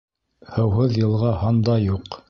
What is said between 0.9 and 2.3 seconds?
йылға һанда юҡ.